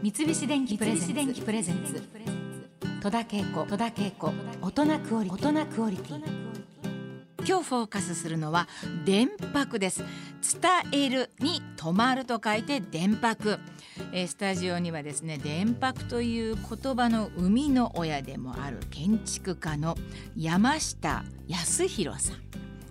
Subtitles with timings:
[0.00, 2.00] 三菱電機プレゼンツ。
[3.02, 3.66] 戸田恵子。
[3.66, 4.32] 戸田恵子。
[4.62, 5.48] 大人クオリティ。
[5.48, 6.22] 大人クオリティ。
[7.44, 8.68] 今日フォーカスするのは
[9.04, 10.04] 電白です。
[10.92, 13.58] 伝えるに止まると書いて電白
[14.12, 19.96] えースタジオにはですね電白という言葉の生みの親でもある建築家の
[20.36, 22.36] 山下康弘さん。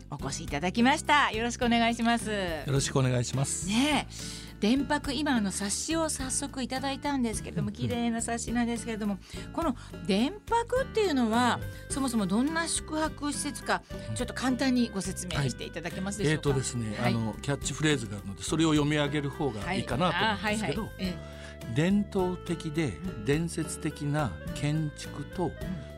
[0.09, 1.31] お越しいただきました。
[1.31, 2.29] よろしくお願いします。
[2.31, 2.35] よ
[2.67, 3.69] ろしくお願いします。
[3.69, 9.19] ねえ電白今あの冊子を早速いただいたんですけれども綺麗な冊子なんですけれども
[9.53, 9.75] この
[10.07, 13.83] 電白っていうのはそもそもどんな宿泊施設か
[14.15, 16.49] ちょっと簡単にご説明していただけますでしょえうか？
[16.49, 17.13] ーとですね、はい。
[17.13, 21.13] あのキャッチフレーズがあるのでそれを読み上げる方がいいかなと思うんですけど、あはいはい。
[21.13, 23.25] え伝統的でん。
[23.25, 25.51] 伝説的な建築と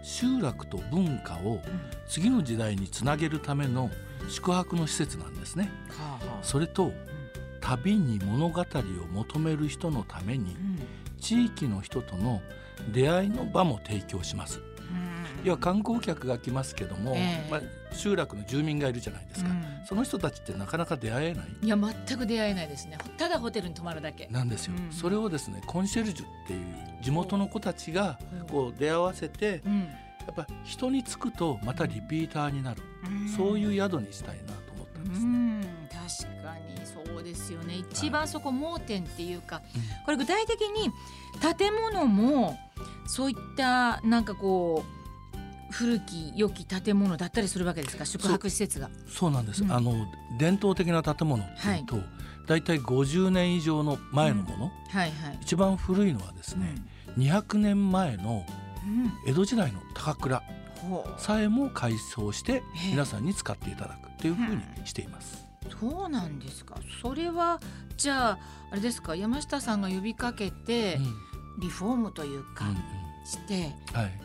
[0.03, 1.61] 集落と文化を
[2.07, 3.89] 次の時代につなげるための
[4.29, 5.69] 宿泊の施設なんですね。
[6.41, 6.91] それと
[7.61, 8.65] 旅に物語を
[9.13, 10.79] 求める人のためにうん。
[11.19, 12.41] 地域の人との
[12.93, 14.59] 出会いの場も提供します。
[14.59, 15.43] うん。
[15.43, 17.51] 要は観光客が来ますけども、ええ。
[17.51, 17.61] まあ、
[17.91, 19.63] 集落の住民がいるじゃないですか、うん。
[19.85, 21.45] その人たちってなかなか出会えない。
[21.61, 22.97] いや全く出会えないですね。
[23.17, 24.27] ただホテルに泊まるだけ。
[24.27, 24.91] なんですよ、うん。
[24.91, 26.65] それをですねコンシェルジュっていう
[27.01, 28.47] 地元の子たちがうん。
[28.47, 29.79] こう出会わせてうん。
[30.25, 32.83] やっぱ人に着くとまたリピーターになる、
[33.35, 35.48] そういう宿にしたいなと思ったんですね。
[37.49, 37.75] ですよね。
[37.75, 39.81] 一番そこ盲点っていうか、うん。
[40.05, 40.91] これ具体的に
[41.57, 42.57] 建物も
[43.07, 48.05] そういったなんかこう古き良き建物だったりするわけですか？
[48.05, 48.89] 宿泊施設が。
[49.07, 49.71] そうなんです、うん。
[49.71, 49.93] あの
[50.37, 51.97] 伝統的な建物っていうと、
[52.47, 52.61] だい。
[52.63, 55.39] たい50年以上の前のもの、はいはい。
[55.41, 56.75] 一番古いのはですね、
[57.17, 58.45] 200年前の
[58.85, 59.11] うん。
[59.27, 60.41] 江戸時代の高倉
[61.17, 62.91] さえも改装してええ。
[62.91, 65.48] 皆さんに使っていただくっていうふうにしています。
[65.79, 66.75] そうなんですか。
[67.01, 67.59] それは
[67.97, 68.39] じゃあ
[68.71, 69.15] あれですか。
[69.15, 71.29] 山下さんが呼びかけてうん。
[71.59, 72.75] リフォームというかうん
[73.25, 74.21] して、うんはい、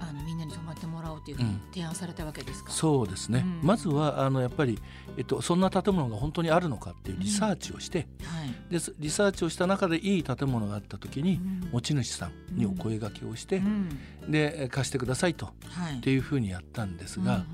[0.00, 2.70] あのみんなに泊まってもらおうというふうに提案されたわけですか？
[2.70, 3.66] そうですね、うん。
[3.66, 4.78] まずはあのやっぱり、
[5.16, 8.54] えっと、そんな建物が本当にあるのかっていうリサーチをして、はい。
[8.70, 11.68] でリサーチをした中でいい建物があった時に、うん。
[11.72, 13.88] 持ち主さんにお声掛けをして、うん。
[14.30, 15.52] で貸してくださいとは
[15.92, 15.98] い。
[15.98, 17.44] っていうふうにやったんですが、うん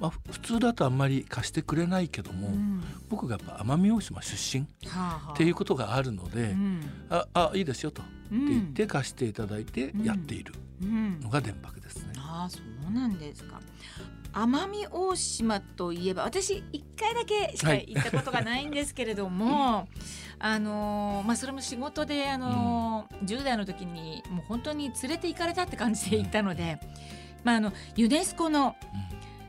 [0.00, 2.82] まあ、ふ普通だとあんまり貸してくれないけども、うん。
[3.08, 4.66] 僕がやっぱ奄美大島出身っ
[5.36, 6.80] ていうことがあるので、うん。
[7.10, 8.02] ああいいですよと、
[8.32, 10.54] うんって言って貸していただいてやっている。
[10.54, 12.12] うんのが電泊ですね。
[12.16, 12.58] ああそ
[12.88, 13.60] うなんですか。
[14.32, 19.88] 奄美大島といえば私一回だけしかはい行ったことがないんですけれども、
[20.38, 26.78] あのーまあそれも仕事であのー10代の時にもう本当に連れて行かれたって感じで行ったので、
[27.42, 28.76] まああのユネスコの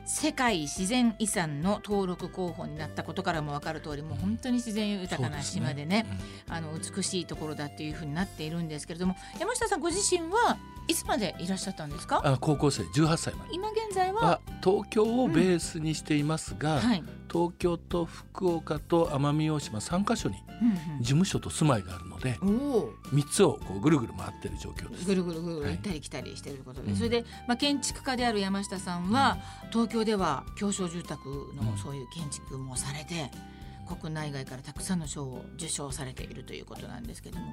[0.04, 6.06] 世界自然遺産の登録候補になったことからも分かる通りもう本当に自然豊かな島でね
[6.48, 12.20] あの美しいところだっていうふうになっているんですけれども山下さんご自身はいつまでいらっしゃったんですか？
[12.24, 13.54] あの高校生18歳まで。
[13.54, 14.20] 今現在は？
[14.20, 20.36] は東京をベースにしていますが、はい、東京と福岡と奄美大島3カ所に
[21.00, 22.92] 事務所と住まいがあるのでうんうん、おお。
[23.12, 25.06] 3つをこうぐるぐる回ってる状況です。
[25.06, 25.76] ぐるぐるぐるぐるはい。
[25.76, 26.96] 行ったり来たりしていることで、うん。
[26.96, 29.38] それで、まあ、建築家である山下さんは、
[29.70, 31.78] 東京では狭小住宅のうん。
[31.78, 33.30] そういう建築もされて、
[33.96, 37.46] 国内外からたくさんの賞を受賞されているということなんですけども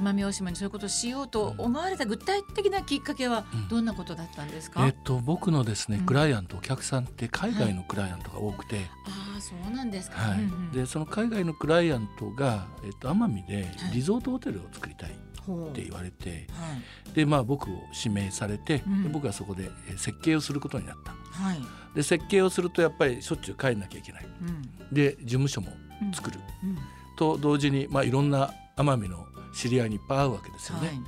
[0.00, 3.68] 奄美大島にそういうことをしようと思われた具体的なきっかけはうん。
[3.68, 6.06] どんなことだったんですか、えっと僕のですね、うん。
[6.06, 10.38] クライアントお客さんって海外のクライアントが多くて、ああそうなんですか、はい。
[10.38, 10.72] うんうん。
[10.72, 13.94] でその海外のクライアントが、えっと、奄美ではい。
[13.94, 15.14] リゾートホテルを作りたいっ
[15.46, 15.74] ほう。
[15.74, 16.72] て言われて、は
[17.10, 17.12] い。
[17.14, 19.02] でまあ僕を指名されて、うん。
[19.02, 21.12] で僕はそこでえー設計をすることになった。
[21.12, 21.58] はい、
[21.96, 24.26] で設計をするとやっぱりしょっちゅう帰んなきゃいけない。
[24.26, 24.94] うん。
[24.94, 26.78] で事務所もうん作る、うん。
[27.16, 31.04] と同時に、まあ、いろんな奄美の知り合いにいっぱい会うわけですよね、はいはい。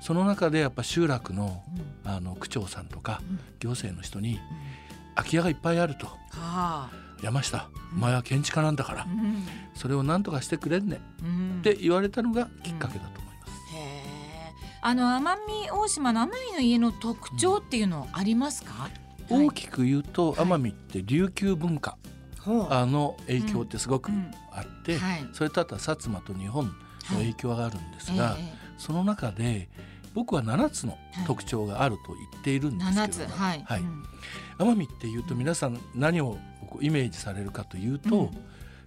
[0.00, 1.62] その中でやっぱ集落の
[2.04, 2.10] うん。
[2.10, 3.40] あの区長さんとかうん。
[3.60, 4.38] 行政の人にうん。
[5.14, 6.06] 空き家がいっぱいあると。
[6.06, 6.90] はあ。
[7.22, 9.04] 山下お前は建築家なんだから。
[9.04, 9.46] うん。
[9.74, 11.56] それを何とかしてくれんねうん。
[11.60, 13.52] って言われたのがきっかけだと思います。
[13.74, 14.52] へえ。
[14.82, 18.90] あの奄美大島の奄美の家の特徴っていうのありますか？
[19.30, 20.46] 大きく言うとはい。
[20.46, 21.92] 奄美って琉球文化。
[21.92, 21.96] ほ
[22.70, 24.30] あの影響ってすごくうん。
[24.52, 25.28] あって、はい。
[25.32, 26.72] それとあとは薩摩と日本の
[27.18, 29.68] 影響があるんですが、えその中で
[30.14, 30.96] 僕は7つの
[31.26, 33.62] 特徴があると言っているんえですけども、はい。
[33.64, 33.80] はい。
[33.80, 34.04] うん。
[34.58, 36.38] 奄美っていうと皆さん何を
[36.80, 38.30] イメージされるかというと、うん。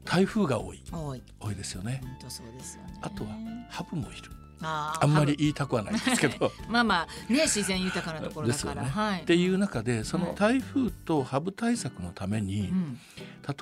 [0.06, 0.82] 台風が多い。
[0.92, 1.56] 多い。
[1.56, 2.02] ですよね。
[3.02, 3.30] あとは
[3.70, 6.52] ハブもいるあんまり言いたくはないんですけど。
[6.70, 8.90] まあまあね自然豊かなところだから、ですよね。
[8.90, 9.22] はい。
[9.22, 10.28] っていう中でそはい。
[10.28, 13.00] の台風とハブ対策のために、うん。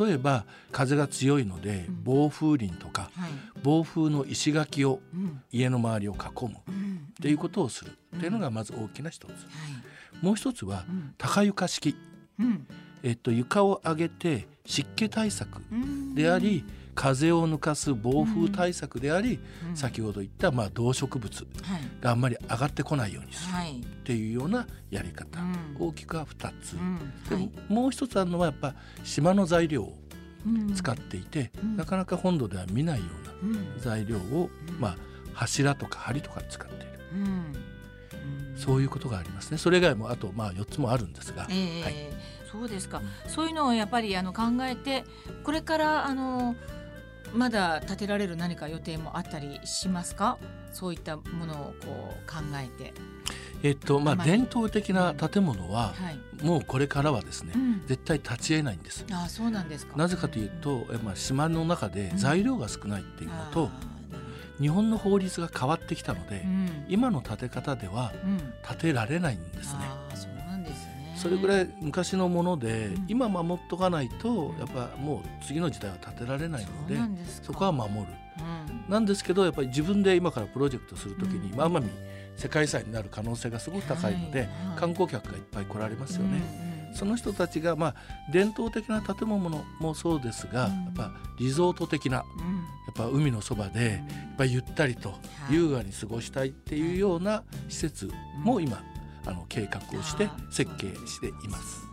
[0.08, 2.04] 例えば風が強いのでうん。
[2.04, 3.32] 暴風林とかはい。
[3.64, 5.42] 暴風の石垣をうん。
[5.52, 6.52] 家の周りを囲む。
[6.52, 7.14] っうん。
[7.22, 7.92] ていうことをする。
[8.16, 9.30] っていうのがまず大きな一つ。
[9.30, 10.26] はい。
[10.26, 11.14] もう一つはうん。
[11.18, 11.96] 高床式、
[12.40, 12.68] うん。
[13.04, 16.16] えっと、床を上げて湿気対策うん。
[16.16, 16.66] であり
[17.00, 19.40] 風を抜かす暴風対策であり、
[19.70, 19.78] うん。
[19.78, 21.82] 先ほど言ったまあ動植物はい。
[22.02, 23.54] があんまり上がってこないようにする。
[23.54, 23.80] はい。
[23.80, 25.56] っていうようなやり方、うん。
[25.80, 26.74] 大きくは2つ。
[26.74, 26.98] うん。
[27.30, 27.52] ではい。
[27.70, 28.74] もう一つあるのはやっぱ
[29.04, 29.98] 島の材料を
[30.46, 30.74] うん。
[30.74, 31.78] 使っていて、うん。
[31.78, 33.06] なかなか本土では見ないよ
[33.44, 33.54] ううん。
[33.54, 34.80] な材料を、うん。
[34.80, 34.98] まあ、
[35.34, 36.88] 柱とか梁とか使っている。
[38.56, 39.60] そういうことがありますね。
[39.60, 41.94] それ以外もあとまあ4つもあるんですが、ええはい。
[42.52, 45.04] そうですか、そういうのをやっぱりあの考えて
[45.44, 46.56] これからあの
[47.34, 50.38] まだ建てられる何か予定もあったりしますか？
[50.72, 52.94] そういったものをこう考えて。
[53.64, 59.04] えっとまあ、伝統的な建物ははい、もうこれからはですね、うん、絶対立ち得ないんです。
[59.12, 59.98] ああそうなんですか。
[59.98, 66.46] なぜかというと、えまあ、島の中で材料が少ないっていうのと、あ日本の法律が変わってきたので、
[66.88, 68.54] 今の建て方ではうん。
[68.68, 69.80] 建てられないんですね。
[71.18, 73.06] それぐらい昔のもので、うん。
[73.08, 76.98] 今守っとかないとやっぱもう次の時代は建てられないので
[77.44, 77.98] そこは守る。
[78.00, 78.92] うん。
[78.92, 81.58] なんですけどやっぱり自分で今からプロジェクトするときに、うん。
[81.58, 81.90] まあ奄美
[82.36, 86.42] 世界遺産になる可能性がすごく高いので、はいはい観光客がいっぱい来られますよね。
[86.62, 87.96] うんうんその人たちがまあ
[88.32, 90.84] 伝統的な建物もそうですが、うん。
[90.86, 92.58] やっぱリゾート的なやうん。
[92.60, 95.16] っぱ海のそばでやっぱりゆったりとは
[95.50, 95.54] い。
[95.54, 98.10] 優雅に過ごしたいっていうような施設
[98.44, 98.82] も今
[99.28, 101.86] あの計画をして設計しています。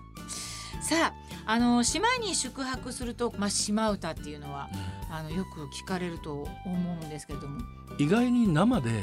[0.80, 1.14] さあ
[1.46, 4.68] あの島に宿泊すると、まあ、島唄っていうのは
[5.10, 7.60] あのよく聞かれると思うんですけれども、
[7.98, 9.02] 意外に生ではい、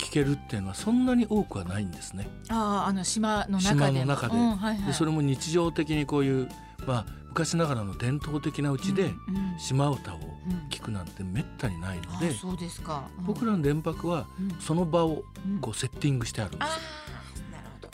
[0.00, 2.28] 聞けるっていうのはそんなに多くはないんですね。
[2.48, 4.34] あああの島の中で中で。
[4.34, 6.48] うんはいはい、でそれも日常的にこういう、
[6.86, 9.58] まあ、昔ながらの伝統的なうちでうんうん。
[9.58, 13.24] 島唄をうん聞くなんてめったにないので、あそうですか、うん。
[13.24, 14.60] 僕らの電泊はうん。
[14.60, 15.58] その場をうん。
[15.58, 16.70] こうセッティングしてあるんであす。
[16.72, 17.07] ーなるほど、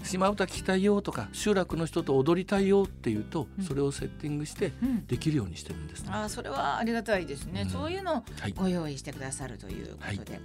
[0.04, 3.64] 島唄聞きたいよとか集落の人と踊りたいよっていうとうん。
[3.64, 6.10] それをセッティングしてうん、できるようにしてるんですね。
[6.12, 7.70] あーそれはありがたいですね、うん。
[7.70, 10.40] そういうのをはい、ご用意してくださるということで、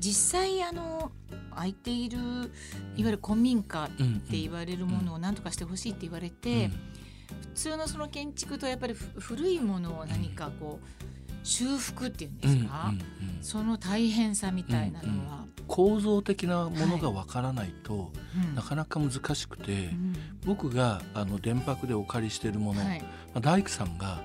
[0.00, 1.12] 実際あの
[1.54, 2.46] 空いているいわ
[2.96, 6.70] ゆる古民家うんうんって言われるものを何とかしてほしいって言われて、
[7.40, 11.15] 普通のその建築とやっぱりふ古いものを何かこう
[11.46, 13.42] 修復っていうんでうんうんすか、うんうん。
[13.42, 20.16] その大変さみたいなのは、構造的なものがわからないと、うんなかなか難しくて、うん。
[20.44, 23.00] 僕があの電泊でお借りしているもの、はい。
[23.00, 23.06] ま
[23.36, 24.22] あ、大工さんが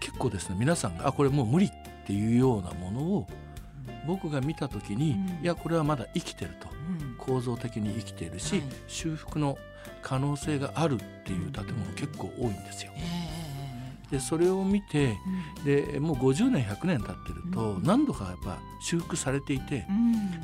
[0.00, 1.70] 結構ですね皆さんがあこれもう無理っ
[2.06, 3.26] ていうようなものを
[4.06, 5.44] 僕が見た時に、うん。
[5.44, 6.68] いやこれはまだ生きてると。
[6.68, 7.16] うん。
[7.16, 8.62] 構造的に生きているし、はい。
[8.86, 9.56] 修復の
[10.02, 12.92] 可能性があるっていう建物結構多いんですよ。
[12.96, 13.19] え
[14.10, 15.18] でそれを見て
[15.66, 17.82] えでもう50年100年経ってるとうん。
[17.84, 19.86] 何度かやっぱ修復されていて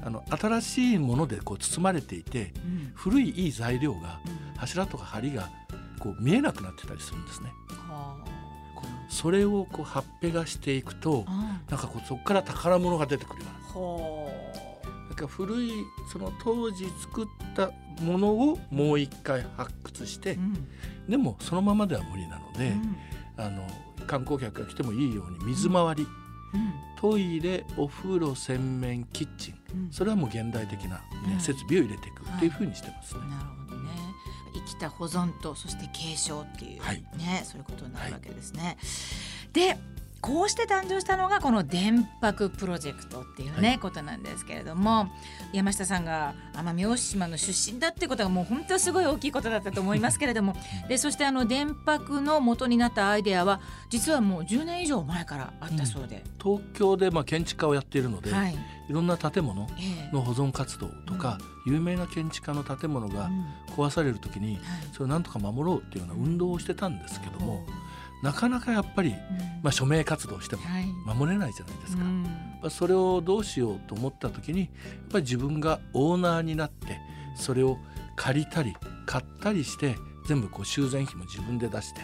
[0.05, 2.93] あの新しいものでこう包まれていてうん。
[2.95, 4.57] 古いいい材料がうん。
[4.57, 5.51] 柱とか梁が
[5.99, 7.53] こう見えなくなってたりするんですね。
[9.09, 13.69] それをこうはっぺがしていくとあなんかこうそこから宝物が出てくるような。
[13.73, 14.31] ほ
[15.09, 15.71] なんか古い
[16.13, 17.71] その当時作った
[18.03, 20.39] ものをもう一回発掘して
[21.09, 22.97] でもそのままでは無理なので、うん
[23.37, 23.67] あの
[24.06, 26.06] 観光客が来てもいいように水回り、
[27.00, 29.55] トイレお風呂洗面キッチン。
[29.75, 29.93] うん。
[29.93, 31.41] それはもう現代的な、ねうん。
[31.41, 32.22] 設備を入れていく。
[32.22, 33.20] っていうふうにしてますね。
[33.20, 33.91] なるほどね。
[34.55, 37.03] 生きた保存とそして継承っていう、はい。
[37.19, 38.79] ねそういうことになるわけですね。
[39.53, 39.79] で
[40.27, 43.79] こうして誕生したのがこの電泊プロジェクトっていうね、はい。
[43.79, 45.09] ことなんですけれども
[45.53, 50.55] 山下さんが奄美大島の出身だってことがもう本当すごい大きいことだったと思いますけれども
[50.89, 58.55] でそしてあの電泊の元になったアイデアは実はもう10年以上前からあったそうで、東京でまあ建築家をやっているので、、はい。
[58.55, 60.15] い、ろんな建物ええ。
[60.15, 63.47] の保存活動とか、有名な建築家の建物がうん。
[63.77, 64.63] 壊される時にはい。
[64.93, 67.73] それをなんとか守ろうっていうような運動をしてたんですけども、ほ
[68.23, 69.19] なかなかやっぱり、ううん。
[69.63, 70.87] まあ、署名活動してもはい。
[71.05, 72.03] 守れないじゃないですか。
[72.03, 72.23] うん。
[72.23, 72.31] ま
[72.65, 74.69] あそれをどうしようと思った時にやっ
[75.11, 76.99] ぱり自分がオーナーになって
[77.37, 77.79] それを
[78.17, 78.75] 借りたり
[79.06, 79.96] 買ったりして
[80.27, 82.01] 全部こう修繕費も自分で出して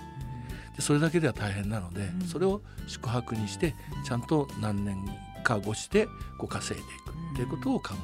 [0.77, 2.27] でそれだけでは大変なので、うん。
[2.27, 3.75] それを宿泊にして
[4.07, 5.05] ちゃんと何年
[5.43, 6.07] か越して
[6.39, 7.95] こう稼いでいくっていうことを考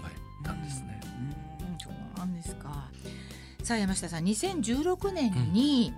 [0.42, 1.00] えたんですね。
[1.04, 1.78] うん。
[1.78, 2.88] そうなんですか。
[3.62, 5.92] さあ山下さん、2016年に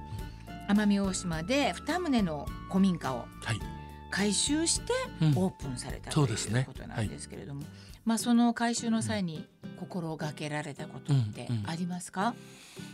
[0.70, 3.60] 奄美大島で2棟の古民家をはい、
[4.08, 5.28] 回収してうん。
[5.30, 7.64] オープンされたというそうですねことなんですけれども、
[8.04, 9.48] まあその回収の際に
[9.80, 11.68] 心がけられたことってうんうん。
[11.68, 12.36] ありますか？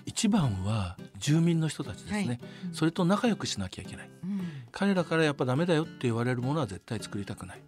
[0.06, 2.40] 一番は住民の人たちですね、はい。
[2.72, 4.10] それと仲良くしなきゃいけない。
[4.24, 4.40] うん。
[4.72, 7.62] 彼らからやっぱダメだよって言われるものは絶対作りたくない。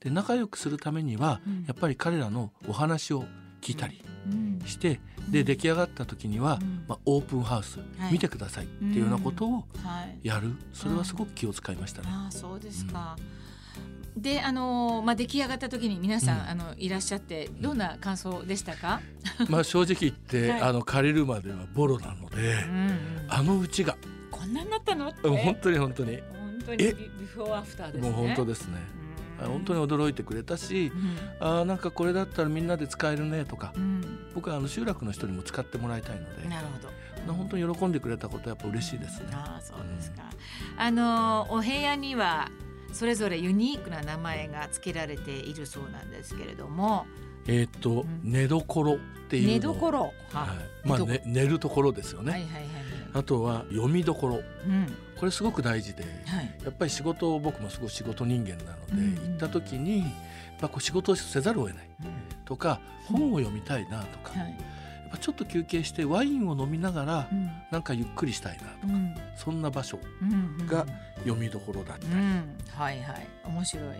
[0.00, 1.64] で仲良くするためには、うん。
[1.66, 3.24] やっぱり彼らのお話を
[3.60, 4.60] 聞いたりうん。
[4.66, 6.84] して、で出来上がった時には、うん。
[6.88, 8.12] まあ、オープンハウス、はい。
[8.12, 9.52] 見てくださいっていうようなことを
[9.82, 10.26] はい。
[10.26, 10.54] やる。
[10.72, 12.08] それはすごく気を使いましたね。
[12.10, 13.16] ああそうですか。
[14.16, 16.48] であのーまあ出来上がった時に皆さん、うん。
[16.48, 19.00] あのいらっしゃってどんな感想でしたか？
[19.48, 20.60] まあ正直言って、 はい。
[20.62, 22.98] あの借りるまではボロなので、うん
[23.28, 23.96] あのうちが。
[24.30, 25.28] こんなになったのって。
[25.28, 26.16] うん本当に本当に。
[26.16, 28.10] 本当にえビビフォーアフターですね。
[28.10, 28.78] もう本当ですね。
[28.78, 29.09] あ
[29.48, 34.02] 本当に驚いてくれたし、うんあーなんかこれだったらみんなで使えるねとかうん
[34.34, 37.32] 僕はあの集落の人にも使ってもらいたいので、なるほど。
[37.34, 39.28] 本当に喜んでくれたことはやっぱ嬉しいですね。
[39.32, 40.22] ああそうですか。
[40.76, 42.48] あのお部屋には
[42.92, 47.06] それぞれユニークな名前が付けられているそうなんですけれども、
[47.46, 48.32] えーっと、うん。
[48.32, 50.00] 寝所っていうの寝所。
[50.02, 50.10] は
[50.84, 52.64] い、まあ、寝ね、寝るところですよね、はいはいはい
[53.12, 54.36] あとは読みどころ。
[54.36, 54.86] うん。
[55.18, 56.58] これすごく大事ではい。
[56.64, 60.10] やっぱり仕事を僕もすごい仕事人間なので、うん行った時にやっ
[60.60, 61.90] ぱこう仕事をせざるを得ない
[62.44, 64.56] とか本を読みたいなとか、はい。
[65.10, 67.50] やっぱちょっと休憩してワインを飲みながらうん。
[67.70, 69.14] なんかゆっくりしたいなとか、うん。
[69.36, 70.86] そんな場所うんが
[71.18, 72.56] 読みどころだったり、うん。
[72.72, 73.26] はいはい。
[73.44, 73.86] 面白い。
[73.88, 73.98] はい。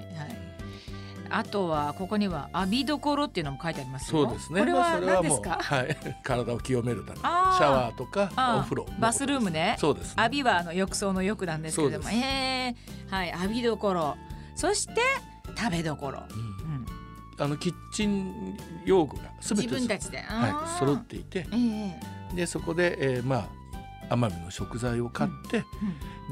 [1.32, 4.24] あとはここには浴びどころっていうのも書いてありますよ。
[4.26, 4.60] そうですね。
[4.60, 5.58] これは何ですか？
[5.62, 7.18] はい、 体を清めるため。
[7.18, 7.28] シャ
[7.68, 9.76] ワーとかお風呂バスルームね。
[9.78, 10.22] そうですね。
[10.24, 13.10] 浴びはあの浴槽の浴なんですけれども、えー。
[13.10, 13.28] はい。
[13.30, 14.16] 浴びどころ、
[14.56, 14.94] そして
[15.56, 16.22] 食べどころ。
[16.30, 16.59] うんうん
[17.40, 22.00] あのキッチン用具が全て自分たちで、はい、揃っていてえ
[22.32, 23.60] えでそこで、えーまあ
[24.14, 25.64] 奄美の食材を買って、うん。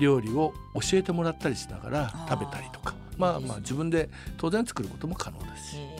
[0.00, 2.94] 料理を教えてもらったりしながら食べたりとか。
[3.16, 5.70] まあまあ自分で当然作ることも可能です。
[5.70, 5.96] し、え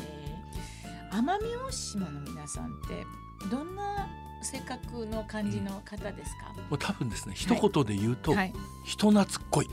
[1.13, 3.07] え奄美大島の皆さんって
[3.49, 4.09] どんな
[4.43, 6.53] 性格の感じの方ですか？
[6.69, 8.53] もう多分ですね一言で言うと、はい。
[8.85, 9.69] 人懐っこい。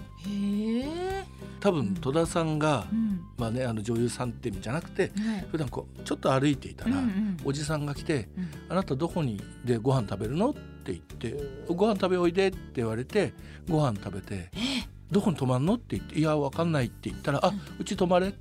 [1.65, 3.22] 多うん分戸田さんが、うん。
[3.38, 5.45] まあね、あの女優さんって意味じゃなくてはい。
[5.51, 10.60] 普段こうちょっと歩いていたら、うんうんおじさんが来てうん「あなたどこにでご飯食べるの?」って
[10.93, 11.36] 言って
[11.74, 13.34] 「ご飯食べおいで」って言われて
[13.69, 14.60] ご飯食べてえ
[15.12, 18.34] 「どこに泊まんの?」って言って「いやわかんない」って言ったら「あうち泊まれ」っ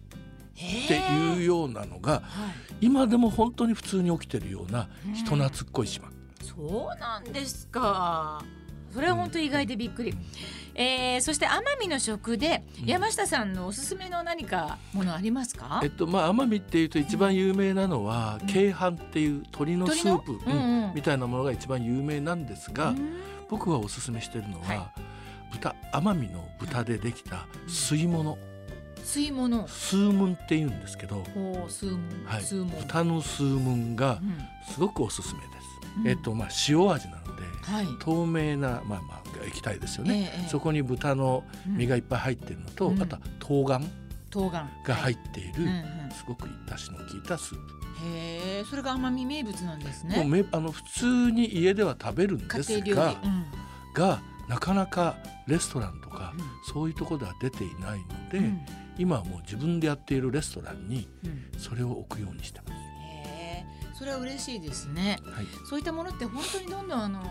[0.57, 2.23] えていうようなのがはい。
[2.81, 6.09] 今でも本当に普通に起きてるような人懐っこい島。
[6.43, 8.45] そうなんですか。
[8.95, 10.15] それは本当意外でびっくり。
[10.77, 15.81] えー、そして奄美の食でうん山下さんのおすすめの何かものありますか？
[15.85, 24.81] えっとまあ奄美っていうと一番有名なのはうん鶏飯っていう鶏のスープ、うんうんみたいなものが一番有名なんですが、うん僕がおすすめしてるのは、はい
[25.53, 28.37] 豚奄美の豚でできた吸い物、
[29.05, 29.69] 吸い物。
[29.69, 31.19] スームンって言うんですけど。
[31.19, 32.43] はい。
[32.81, 34.39] 豚のスームンがうん
[34.73, 35.53] すごくおすすめです。
[35.99, 36.09] うん。
[36.09, 37.87] えっとまあ塩味なのではい。
[38.01, 40.31] 透明なまあまあ液体ですよね。
[40.47, 43.03] えそこに豚の身がいっぱい入ってるのと、うん。
[43.03, 43.81] あとは冬瓜。
[44.31, 44.69] 冬瓜。
[44.87, 46.11] が入っっている、うんうん。
[46.11, 47.85] すごく出汁の効いたスープ。
[48.07, 53.15] へえ、それが奄美名物なんですもうあの普通に家では食べるんですが。
[53.23, 53.45] うん。
[53.95, 58.61] がなかなかレストランとか、うそういうところでは出ていないので、うん。
[58.99, 61.59] 今はもう自分でやっているレストランにうん。
[61.59, 62.84] それを置くようにしてます。
[63.99, 65.19] それは嬉しいですね。
[65.25, 67.23] はい、そういったものって本当にどんどんあの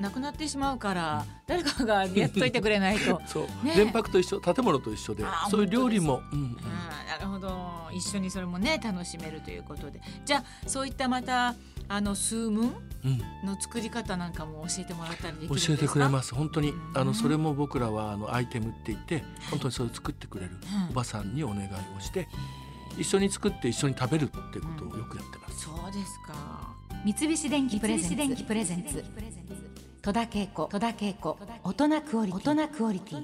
[0.00, 3.20] なくなってしまうから、誰かがやっといてくれないと。
[3.26, 3.74] そう、ね。
[3.74, 6.56] 電泊と一緒建物と一緒でそういう料理も、うんうん。
[6.56, 7.88] なるほど。
[7.92, 10.00] 一緒にそれもね楽しめるということで。
[10.24, 11.54] じゃあそういったまた
[11.88, 13.18] あのスームンうん。
[13.48, 15.68] の作り方なんかも教えてもらったりできるんですか？
[15.68, 16.28] 教えてくれます。
[16.28, 16.92] す本当にうん。
[16.94, 22.28] あのそれも僕らはあのアイテムって言って本当にそれを作ってくれるうんおばさんにお願いをして
[22.98, 25.64] 一緒に作って一緒に食べるってことをよくやってます。
[25.64, 26.74] そうですか。
[27.04, 29.04] 三菱電機プレゼンツ。
[30.02, 30.66] 戸田恵子。
[30.66, 31.38] 戸田恵子。
[31.62, 32.40] 大人クオリティ。
[32.40, 33.22] 大人クオリティ